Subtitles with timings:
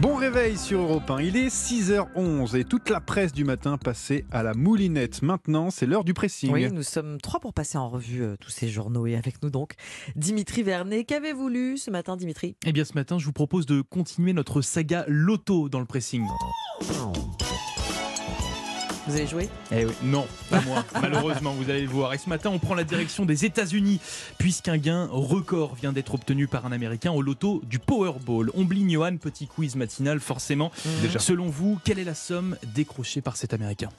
[0.00, 1.22] Bon réveil sur Europe 1.
[1.22, 5.22] Il est 6h11 et toute la presse du matin passée à la moulinette.
[5.22, 6.52] Maintenant, c'est l'heure du pressing.
[6.52, 9.50] Oui, nous sommes trois pour passer en revue euh, tous ces journaux et avec nous
[9.50, 9.72] donc
[10.14, 11.04] Dimitri Vernet.
[11.04, 12.56] Qu'avez-vous lu ce matin, Dimitri?
[12.64, 16.22] Eh bien, ce matin, je vous propose de continuer notre saga Loto dans le pressing.
[19.06, 20.84] Vous avez joué Eh oui, non, pas moi.
[21.00, 22.12] Malheureusement, vous allez le voir.
[22.12, 24.00] Et ce matin, on prend la direction des États-Unis,
[24.36, 28.50] puisqu'un gain record vient d'être obtenu par un Américain au loto du Powerball.
[28.54, 30.72] Omblin Johan, petit quiz matinal, forcément.
[31.02, 31.20] Déjà.
[31.20, 33.90] Selon vous, quelle est la somme décrochée par cet Américain?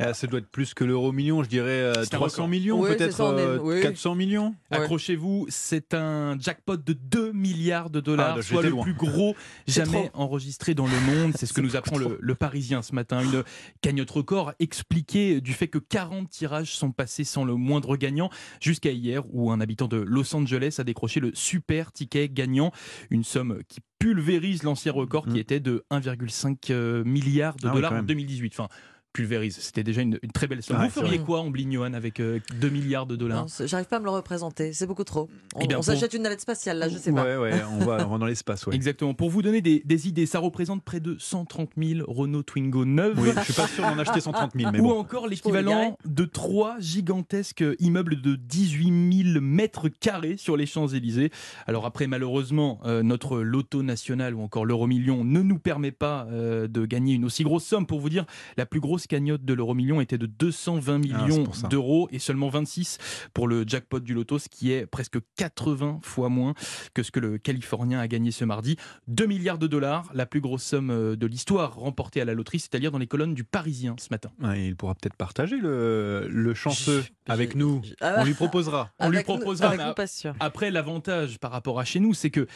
[0.00, 2.48] Ça doit être plus que l'euro million, je dirais euh, C'est un 300 record.
[2.48, 3.80] millions, Oui, peut-être euh, oui.
[3.80, 4.54] 400 millions.
[4.70, 4.78] Ouais.
[4.78, 8.82] Accrochez-vous, c'est un jackpot de 2 milliards de dollars, Ah, bah, soit le loin.
[8.82, 9.36] plus gros
[9.68, 10.20] jamais trop.
[10.22, 11.32] enregistré dans le monde.
[11.36, 13.20] C'est ce que nous apprend le, le Parisien ce matin.
[13.22, 13.44] Une
[13.82, 18.90] cagnotte record expliquée du fait que 40 tirages sont passés sans le moindre gagnant jusqu'à
[18.90, 22.72] hier où un habitant de Los Angeles a décroché le super ticket gagnant,
[23.10, 25.38] une somme qui pulvérise l'ancien record qui Mm.
[25.38, 28.06] était de 1,5 euh, milliard de Ah oui, dollars quand en même.
[28.06, 28.52] 2018.
[28.58, 28.68] Enfin,
[29.14, 30.76] pulvérise, c'était déjà une, une très belle somme.
[30.78, 33.46] Ouais, Vous feriez quoi, Omblin Johan, avec euh, 2 milliards de dollars?
[33.64, 35.30] J'arrive pas à me le représenter, c'est beaucoup trop.
[35.54, 37.22] On, Eh bien, on pour- s'achète une navette spatiale là, je sais pas.
[37.24, 38.74] Ouais, ouais, on va, on va dans l'espace, ouais.
[38.74, 39.14] Exactement.
[39.14, 43.18] Pour vous donner des, des idées, ça représente près de 130 000 Renault Twingo neuves.
[43.18, 44.98] Oui, je suis pas sûr d'en acheter 130 000, mais Ou bon.
[44.98, 51.30] encore l'équivalent de trois gigantesques immeubles de 18 000 mètres carrés sur les Champs-Élysées.
[51.68, 56.26] Alors après, malheureusement, euh, notre loto national ou encore l'euro million ne nous permet pas
[56.32, 57.86] euh, de gagner une aussi grosse somme.
[57.86, 58.24] Pour vous dire,
[58.56, 62.48] la plus grosse cagnotte de l'euro million était de 220 Ah, millions d'euros et seulement
[62.48, 62.98] 26
[63.32, 66.54] pour le jackpot du loto, ce qui est presque 80 fois moins
[66.94, 68.76] que ce que le Californien a gagné ce mardi.
[69.08, 72.60] 2 milliards de dollars, la plus grosse somme euh, de l'histoire remportée à la loterie,
[72.60, 74.30] c'est-à-dire dans les colonnes du Parisien ce matin.
[74.42, 77.82] Ouais, il pourra peut-être partager le, le chanceux avec nous.
[78.00, 78.90] ah, On lui proposera.
[78.98, 80.34] on lui nous- proposera, Avec mais- nous, pas sûr.
[80.40, 82.46] Après, l'avantage par rapport à chez nous, c'est que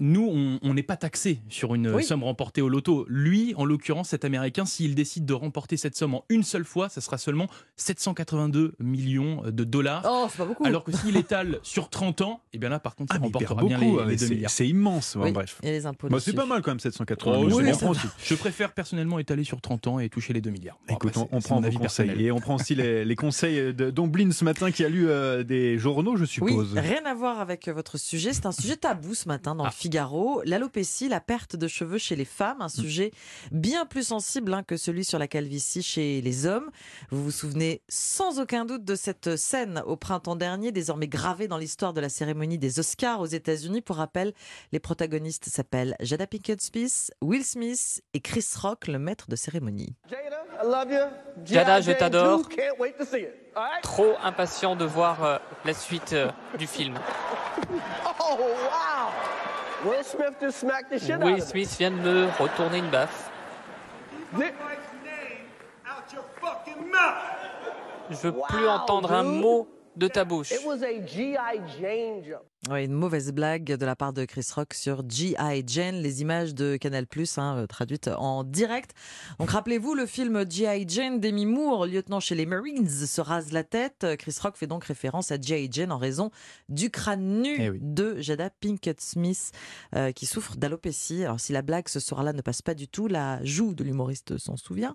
[0.00, 2.04] nous, on- n'est pas taxé sur une Oui.
[2.04, 3.04] somme remportée au loto.
[3.08, 6.88] Lui, en l'occurrence, cet Américain, s'il décide de remporter cette somme en une seule fois,
[6.88, 10.02] ça sera seulement 782 millions de dollars.
[10.08, 10.64] Oh, c'est pas beaucoup.
[10.64, 13.64] Alors que s'il étale sur 30 ans, et bien là, par contre, Ah, il remportera
[13.64, 13.98] bien les, beaucoup.
[14.00, 14.50] les ouais, 2 c'est- milliards.
[14.50, 15.14] C'est immense.
[15.16, 15.58] Ouais, Oui, Bref.
[15.64, 16.08] Les impôts.
[16.08, 17.56] Bah, c'est pas mal quand même 780 Oh, millions.
[17.56, 20.78] oui, je préfère personnellement étaler sur 30 ans et toucher les 2 milliards.
[20.88, 22.20] Bon, Écoute, après, on, prend vos avis conseils personnel.
[22.26, 25.78] et on prend aussi les, les conseils d'Omblin ce matin qui a lu euh, des
[25.78, 26.74] journaux, je Oui, suppose.
[26.76, 28.32] rien à voir avec votre sujet.
[28.32, 29.68] C'est un sujet tabou ce matin dans Ah.
[29.68, 30.42] le Figaro.
[30.44, 33.10] L'alopécie, la perte de cheveux chez les femmes, un sujet
[33.52, 36.70] bien plus sensible hein, que celui sur la calvitie chez les hommes.
[37.10, 41.56] Vous vous souvenez sans aucun doute de cette scène au printemps dernier, désormais gravée dans
[41.56, 43.80] l'histoire de la cérémonie des Oscars aux États-Unis.
[43.80, 44.34] Pour rappel,
[44.72, 49.96] les protagonistes s'appellent Jada Pinkett Smith, Will Smith et Chris Rock, le maître de cérémonie.
[50.10, 51.44] Jada, I love you.
[51.46, 51.94] Jada, G.I.
[51.94, 52.46] je t'adore.
[52.46, 53.34] 2, Can't wait to see it.
[53.56, 53.82] All right?
[53.82, 56.98] Trop impatient de voir euh, la suite euh, du film.
[58.30, 59.27] Oh, wow.
[59.84, 61.40] Will Smith just smacked the shit out Will.
[61.40, 63.30] Smith vient de me retourner une baffe.
[68.10, 70.52] Je veux plus Wow, entendre un mot de ta bouche.
[72.76, 75.64] Une mauvaise blague de la part de Chris Rock sur G.I.
[75.66, 77.06] Jane, les images de Canal+,
[77.38, 78.92] hein, euh, traduites en direct.
[79.38, 80.84] Donc rappelez-vous le film G.I.
[80.86, 84.06] Jane d'Amy Moore, lieutenant chez les Marines, se rase la tête.
[84.18, 85.68] Chris Rock fait donc référence à G.I.
[85.72, 86.30] Jane en raison
[86.68, 87.78] du crâne nu Eh oui.
[87.80, 89.52] de Jada Pinkett Smith,
[89.94, 91.24] euh, qui souffre d'alopécie.
[91.24, 94.36] Alors si la blague ce soir-là ne passe pas du tout, la joue de l'humoriste
[94.38, 94.94] s'en souvient.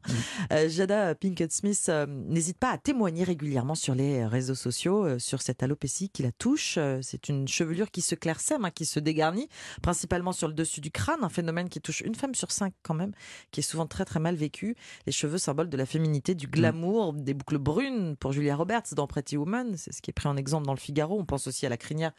[0.51, 5.41] Euh, Jada Pinkett Smith euh, n'hésite pas à témoigner régulièrement sur les réseaux sociaux sur
[5.41, 6.77] cette alopécie qui la touche.
[7.01, 9.47] C'est une chevelure qui se clairsème, hein, qui se dégarnit,
[9.81, 12.93] principalement sur le dessus du crâne, un phénomène qui touche une femme sur cinq quand
[12.93, 13.13] même,
[13.51, 14.75] qui est souvent très très mal vécu.
[15.05, 19.07] Les cheveux, symbole de la féminité, du glamour, des boucles brunes pour Julia Roberts dans
[19.07, 21.17] Pretty Woman, c'est ce qui est pris en exemple dans le Figaro.
[21.17, 22.11] On pense aussi à la crinière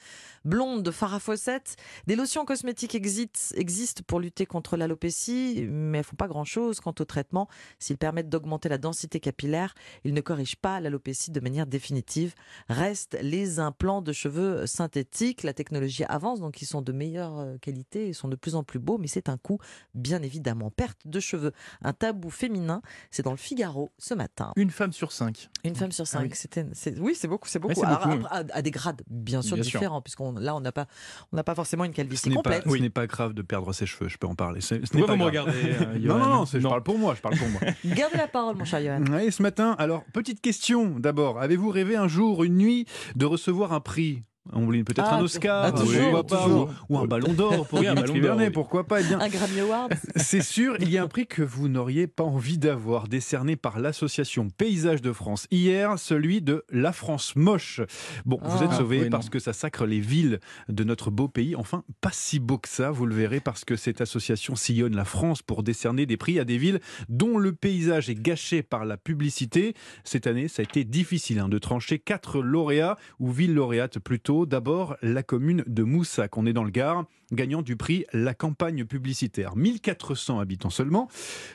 [0.44, 1.76] blonde de Farah Fawcett.
[2.06, 7.04] Des lotions cosmétiques existent pour lutter contre l'alopécie, mais elles font pas grand-chose quant au
[7.04, 7.48] traitement.
[7.78, 9.74] S'ils permettent d'augmenter la densité capillaire,
[10.04, 12.34] ils ne corrigent pas l'alopécie de manière définitive.
[12.70, 15.33] Restent les implants de cheveux synthétiques.
[15.42, 18.62] La technologie avance, donc ils sont de meilleure euh, qualité, ils sont de plus en
[18.62, 19.58] plus beaux, mais c'est un coût,
[19.94, 20.70] bien évidemment.
[20.70, 22.80] Perte de cheveux, un tabou féminin,
[23.10, 24.52] c'est dans le Figaro ce matin.
[24.56, 25.48] Une femme sur cinq.
[25.64, 26.30] Une femme sur cinq, oui.
[26.34, 27.80] c'était, c'est- oui, c'est beaucoup, c'est beaucoup.
[27.84, 30.86] à, à des grades bien sûr Bien différents, puisqu'on là on n'a pas,
[31.32, 32.64] on n'a pas forcément une Ce calvitie pas, complète.
[32.68, 34.60] ce n'est pas grave de perdre ses cheveux, je peux en parler.
[34.60, 35.26] Ce, ce n'est pas grave.
[35.26, 37.60] regardez euh, Non, non, non, c'est- je parle pour moi, je parle pour moi.
[37.84, 39.04] Gardez la parole, mon cher Johan.
[39.14, 41.40] Ouais, ce matin, alors, petite question d'abord.
[41.40, 42.86] Avez-vous rêvé un jour, une nuit,
[43.16, 44.22] de recevoir un prix?
[44.52, 46.70] On voulait peut-être Ah, un Oscar, ah, toujours, pourquoi pas, toujours.
[46.90, 48.52] ou, ou un Ballon d'Or pour Oui, un Dimitri Ballon d'Or, Vernet, oui.
[48.52, 49.00] pourquoi pas.
[49.00, 52.06] Eh bien, Un Grammy Award c'est sûr, il y a un prix que vous n'auriez
[52.06, 55.46] pas envie d'avoir, décerné par l'association Paysage de France.
[55.50, 57.80] Hier, celui de La France Moche.
[58.26, 58.64] Bon, vous Ah.
[58.64, 59.10] êtes sauvés oui, non.
[59.12, 61.56] parce que ça sacre les villes de notre beau pays.
[61.56, 65.06] Enfin, pas si beau que ça, vous le verrez, parce que cette association sillonne la
[65.06, 68.98] France pour décerner des prix à des villes dont le paysage est gâché par la
[68.98, 69.72] publicité.
[70.04, 74.33] Cette année, ça a été difficile hein, de trancher quatre lauréats, ou villes lauréates plutôt.
[74.44, 78.84] D'abord, la commune de Moussac, on est dans le Gard, gagnant du prix La campagne
[78.84, 79.54] publicitaire.
[79.54, 81.08] 1400 habitants seulement.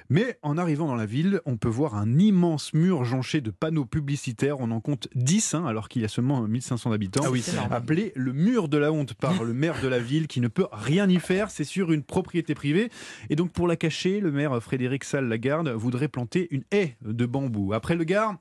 [0.10, 3.86] Mais en arrivant dans la ville, on peut voir un immense mur jonché de panneaux
[3.86, 4.62] publicitaires.
[4.62, 7.24] On en compte 10, hein, alors qu'il y a seulement 1500 habitants.
[7.26, 7.44] Ah oui.
[7.70, 10.68] Appelé le mur de la honte par le maire de la ville qui ne peut
[10.72, 11.52] rien y faire.
[11.52, 12.90] C'est sur une propriété privée.
[13.30, 17.74] Et donc, pour la cacher, le maire Frédéric Salle-Lagarde voudrait planter une haie de bambou.
[17.74, 18.38] Après le Gard,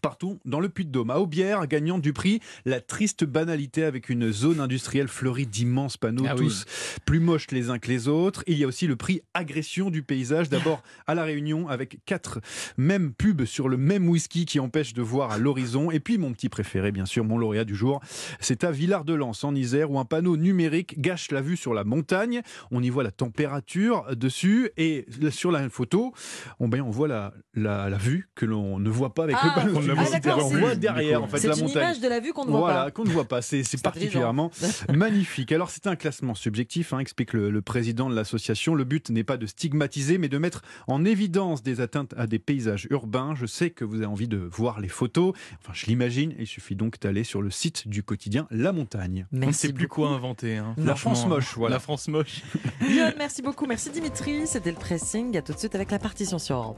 [0.00, 4.60] Partout dans le Puy-de-Dôme, à Aubière, gagnant du prix La triste banalité avec une zone
[4.60, 6.46] industrielle fleurie d'immenses panneaux, Ah oui.
[6.46, 6.64] tous
[7.04, 8.42] plus moches les uns que les autres.
[8.46, 12.40] Il y a aussi le prix Agression du paysage, d'abord à La Réunion, avec quatre
[12.76, 15.90] mêmes pubs sur le même whisky qui empêche de voir à l'horizon.
[15.90, 18.00] Et puis mon petit préféré, bien sûr, mon lauréat du jour,
[18.40, 22.40] c'est à Villard-de-Lans, en Isère, où un panneau numérique gâche la vue sur la montagne.
[22.70, 26.12] On y voit la température dessus, et sur la photo,
[26.58, 29.46] on, ben, on voit la, la, la vue que l'on ne voit pas avec Ah,
[29.46, 31.82] le panneau ah, on c'est- voit derrière, en fait, C'est la une montagne.
[31.82, 32.90] image de la vue qu'on ne voit Voilà, pas.
[32.90, 33.42] qu'on ne voit pas.
[33.42, 34.50] C'est c'est C'est particulièrement
[34.92, 35.52] magnifique.
[35.52, 38.74] Alors, c'est un classement subjectif, hein, explique le, le président de l'association.
[38.74, 42.38] Le but n'est pas de stigmatiser, mais de mettre en évidence des atteintes à des
[42.38, 43.34] paysages urbains.
[43.34, 45.32] Je sais que vous avez envie de voir les photos.
[45.62, 46.34] Enfin, je l'imagine.
[46.38, 49.26] Il suffit donc d'aller sur le site du quotidien La Montagne.
[49.32, 50.02] On ne Merci sait plus beaucoup.
[50.02, 50.56] quoi inventer.
[50.56, 50.74] hein.
[50.78, 51.76] La France moche, voilà.
[51.76, 52.42] La France moche.
[52.88, 53.66] Lyon, merci beaucoup.
[53.66, 54.46] Merci Dimitri.
[54.46, 55.36] C'était le pressing.
[55.36, 56.74] À tout de suite avec la partition sur un.